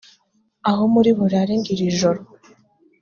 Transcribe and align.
aho 0.69 0.83
muri 0.93 1.09
burare 1.17 1.53
g 1.63 1.65
iri 1.73 1.87
joro 1.97 2.21